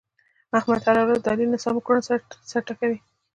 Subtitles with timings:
[0.57, 2.07] احمد هره ورځ د علي له ناسمو کړنو
[2.49, 2.99] سر ټکوي.